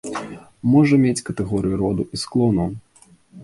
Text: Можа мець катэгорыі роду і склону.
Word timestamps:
Можа 0.75 0.99
мець 1.03 1.25
катэгорыі 1.29 1.79
роду 1.85 2.03
і 2.17 2.23
склону. 2.25 2.69